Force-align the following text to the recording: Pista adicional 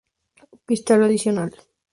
Pista 0.65 0.95
adicional 0.95 1.51